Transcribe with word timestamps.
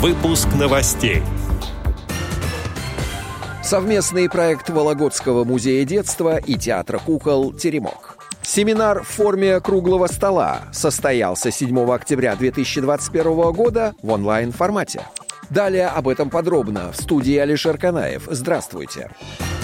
Выпуск 0.00 0.48
новостей. 0.58 1.22
Совместный 3.62 4.30
проект 4.30 4.70
Вологодского 4.70 5.44
музея 5.44 5.84
детства 5.84 6.38
и 6.38 6.54
театра 6.54 6.98
кукол 6.98 7.52
«Теремок». 7.52 8.16
Семинар 8.40 9.02
в 9.02 9.08
форме 9.08 9.60
круглого 9.60 10.06
стола 10.06 10.62
состоялся 10.72 11.50
7 11.50 11.92
октября 11.92 12.34
2021 12.34 13.52
года 13.52 13.94
в 14.00 14.10
онлайн-формате. 14.10 15.02
Далее 15.50 15.88
об 15.88 16.08
этом 16.08 16.30
подробно 16.30 16.92
в 16.92 16.96
студии 16.96 17.36
Алишер 17.36 17.76
Канаев. 17.76 18.26
Здравствуйте. 18.30 19.10
Здравствуйте. 19.10 19.59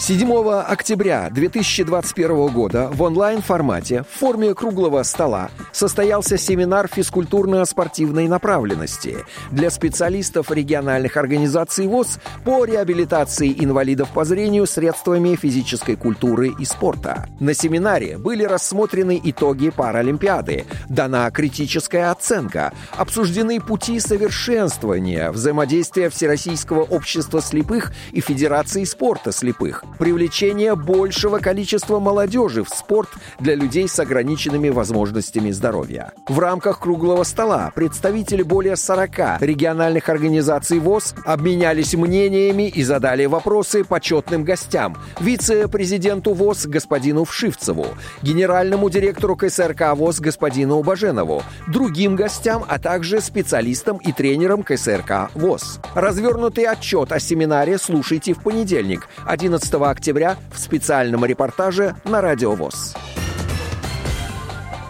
7 0.00 0.32
октября 0.66 1.28
2021 1.28 2.46
года 2.48 2.88
в 2.90 3.02
онлайн-формате 3.02 4.02
в 4.10 4.18
форме 4.18 4.54
круглого 4.54 5.02
стола 5.02 5.50
состоялся 5.72 6.38
семинар 6.38 6.88
физкультурно-спортивной 6.88 8.26
направленности 8.26 9.18
для 9.50 9.68
специалистов 9.68 10.50
региональных 10.50 11.18
организаций 11.18 11.86
ВОЗ 11.86 12.18
по 12.46 12.64
реабилитации 12.64 13.54
инвалидов 13.62 14.08
по 14.14 14.24
зрению 14.24 14.66
средствами 14.66 15.36
физической 15.36 15.96
культуры 15.96 16.54
и 16.58 16.64
спорта. 16.64 17.28
На 17.38 17.52
семинаре 17.52 18.16
были 18.16 18.44
рассмотрены 18.44 19.20
итоги 19.22 19.68
Паралимпиады, 19.68 20.64
дана 20.88 21.30
критическая 21.30 22.10
оценка, 22.10 22.72
обсуждены 22.96 23.60
пути 23.60 24.00
совершенствования 24.00 25.30
взаимодействия 25.30 26.08
Всероссийского 26.08 26.84
общества 26.84 27.42
слепых 27.42 27.92
и 28.12 28.22
Федерации 28.22 28.84
спорта 28.84 29.30
слепых, 29.30 29.84
привлечение 29.98 30.74
большего 30.76 31.38
количества 31.38 32.00
молодежи 32.00 32.64
в 32.64 32.68
спорт 32.68 33.10
для 33.38 33.54
людей 33.54 33.88
с 33.88 33.98
ограниченными 33.98 34.68
возможностями 34.68 35.50
здоровья. 35.50 36.12
В 36.28 36.38
рамках 36.38 36.80
круглого 36.80 37.24
стола 37.24 37.72
представители 37.74 38.42
более 38.42 38.76
40 38.76 39.40
региональных 39.40 40.08
организаций 40.08 40.78
ВОЗ 40.78 41.14
обменялись 41.24 41.94
мнениями 41.94 42.68
и 42.68 42.82
задали 42.82 43.26
вопросы 43.26 43.84
почетным 43.84 44.44
гостям, 44.44 44.96
вице-президенту 45.20 46.34
ВОЗ 46.34 46.66
господину 46.66 47.24
Вшивцеву, 47.24 47.86
генеральному 48.22 48.90
директору 48.90 49.36
КСРК 49.36 49.94
ВОЗ 49.94 50.20
господину 50.20 50.82
Баженову, 50.82 51.42
другим 51.68 52.16
гостям, 52.16 52.64
а 52.68 52.78
также 52.78 53.20
специалистам 53.20 53.98
и 53.98 54.12
тренерам 54.12 54.62
КСРК 54.62 55.30
ВОЗ. 55.34 55.80
Развернутый 55.94 56.64
отчет 56.64 57.12
о 57.12 57.20
семинаре 57.20 57.78
слушайте 57.78 58.34
в 58.34 58.42
понедельник, 58.42 59.08
11 59.26 59.72
октября 59.88 60.36
в 60.52 60.58
специальном 60.58 61.24
репортаже 61.24 61.96
на 62.04 62.20
Радио 62.20 62.52
ВОЗ. 62.52 62.94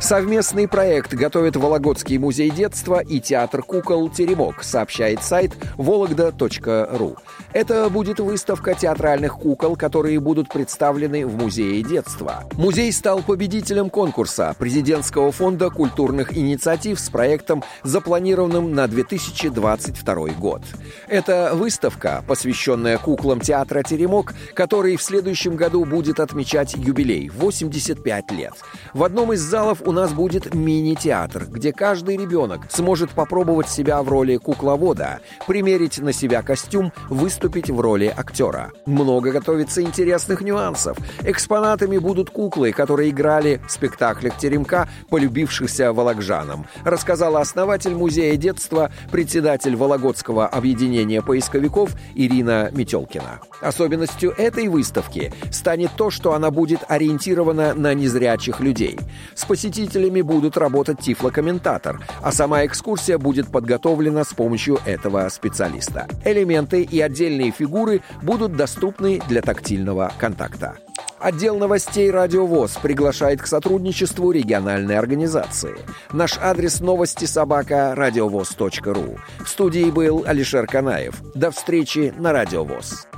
Совместный 0.00 0.66
проект 0.66 1.12
готовит 1.12 1.56
Вологодский 1.56 2.16
музей 2.16 2.50
детства 2.50 3.00
и 3.00 3.20
театр 3.20 3.62
кукол 3.62 4.08
«Теремок», 4.08 4.64
сообщает 4.64 5.22
сайт 5.22 5.52
вологда.ру. 5.76 7.16
Это 7.52 7.90
будет 7.90 8.18
выставка 8.18 8.72
театральных 8.74 9.34
кукол, 9.34 9.76
которые 9.76 10.18
будут 10.18 10.48
представлены 10.48 11.26
в 11.26 11.36
Музее 11.36 11.82
детства. 11.82 12.44
Музей 12.54 12.90
стал 12.92 13.22
победителем 13.22 13.90
конкурса 13.90 14.54
президентского 14.58 15.32
фонда 15.32 15.68
культурных 15.68 16.36
инициатив 16.36 16.98
с 16.98 17.10
проектом, 17.10 17.62
запланированным 17.84 18.72
на 18.74 18.88
2022 18.88 20.14
год. 20.38 20.62
Это 21.08 21.50
выставка, 21.52 22.24
посвященная 22.26 22.96
куклам 22.96 23.40
театра 23.40 23.82
«Теремок», 23.82 24.32
который 24.54 24.96
в 24.96 25.02
следующем 25.02 25.56
году 25.56 25.84
будет 25.84 26.20
отмечать 26.20 26.72
юбилей– 26.74 27.28
85 27.34 28.30
лет. 28.30 28.54
В 28.94 29.04
одном 29.04 29.34
из 29.34 29.40
залов 29.40 29.82
у 29.90 29.92
нас 29.92 30.12
будет 30.12 30.54
мини-театр, 30.54 31.46
где 31.48 31.72
каждый 31.72 32.16
ребенок 32.16 32.60
сможет 32.70 33.10
попробовать 33.10 33.68
себя 33.68 34.00
в 34.04 34.08
роли 34.08 34.36
кукловода, 34.36 35.18
примерить 35.48 35.98
на 35.98 36.12
себя 36.12 36.42
костюм, 36.42 36.92
выступить 37.08 37.70
в 37.70 37.80
роли 37.80 38.14
актера. 38.16 38.70
Много 38.86 39.32
готовится 39.32 39.82
интересных 39.82 40.42
нюансов. 40.42 40.96
Экспонатами 41.22 41.98
будут 41.98 42.30
куклы, 42.30 42.70
которые 42.70 43.10
играли 43.10 43.60
в 43.66 43.72
спектаклях 43.72 44.38
«Теремка», 44.38 44.88
полюбившихся 45.08 45.92
волокжанам, 45.92 46.66
рассказала 46.84 47.40
основатель 47.40 47.96
музея 47.96 48.36
детства, 48.36 48.92
председатель 49.10 49.74
Вологодского 49.74 50.46
объединения 50.46 51.20
поисковиков 51.20 51.96
Ирина 52.14 52.70
Метелкина. 52.72 53.40
Особенностью 53.60 54.30
этой 54.38 54.68
выставки 54.68 55.32
станет 55.50 55.90
то, 55.96 56.10
что 56.10 56.32
она 56.32 56.52
будет 56.52 56.84
ориентирована 56.86 57.74
на 57.74 57.92
незрячих 57.92 58.60
людей. 58.60 58.96
С 59.34 59.44
посетителями 59.80 60.20
будут 60.20 60.56
работать 60.56 61.00
тифлокомментатор, 61.00 62.00
а 62.22 62.32
сама 62.32 62.66
экскурсия 62.66 63.18
будет 63.18 63.50
подготовлена 63.50 64.24
с 64.24 64.34
помощью 64.34 64.78
этого 64.84 65.28
специалиста. 65.28 66.06
Элементы 66.24 66.82
и 66.82 67.00
отдельные 67.00 67.50
фигуры 67.50 68.02
будут 68.22 68.56
доступны 68.56 69.20
для 69.28 69.40
тактильного 69.42 70.12
контакта. 70.18 70.76
Отдел 71.18 71.58
новостей 71.58 72.10
«Радиовоз» 72.10 72.78
приглашает 72.82 73.42
к 73.42 73.46
сотрудничеству 73.46 74.30
региональной 74.30 74.98
организации. 74.98 75.74
Наш 76.12 76.38
адрес 76.38 76.80
новости 76.80 77.26
собака 77.26 77.94
радиовоз.ру. 77.94 79.18
В 79.44 79.48
студии 79.48 79.90
был 79.90 80.24
Алишер 80.26 80.66
Канаев. 80.66 81.14
До 81.34 81.50
встречи 81.50 82.14
на 82.16 82.32
«Радиовоз». 82.32 83.09